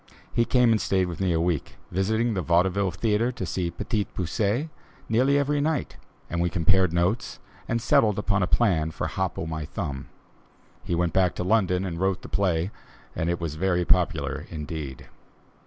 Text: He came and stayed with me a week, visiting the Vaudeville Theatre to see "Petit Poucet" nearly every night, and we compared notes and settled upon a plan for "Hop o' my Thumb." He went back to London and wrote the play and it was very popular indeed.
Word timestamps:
He 0.33 0.45
came 0.45 0.71
and 0.71 0.81
stayed 0.81 1.05
with 1.05 1.21
me 1.21 1.31
a 1.31 1.39
week, 1.39 1.75
visiting 1.91 2.33
the 2.33 2.41
Vaudeville 2.41 2.89
Theatre 2.89 3.31
to 3.33 3.45
see 3.45 3.69
"Petit 3.69 4.05
Poucet" 4.05 4.67
nearly 5.07 5.37
every 5.37 5.61
night, 5.61 5.97
and 6.27 6.41
we 6.41 6.49
compared 6.49 6.91
notes 6.91 7.37
and 7.67 7.79
settled 7.79 8.17
upon 8.17 8.41
a 8.41 8.47
plan 8.47 8.89
for 8.89 9.05
"Hop 9.05 9.37
o' 9.37 9.45
my 9.45 9.63
Thumb." 9.63 10.07
He 10.83 10.95
went 10.95 11.13
back 11.13 11.35
to 11.35 11.43
London 11.43 11.85
and 11.85 11.99
wrote 11.99 12.23
the 12.23 12.29
play 12.29 12.71
and 13.15 13.29
it 13.29 13.39
was 13.39 13.53
very 13.53 13.85
popular 13.85 14.47
indeed. 14.49 15.05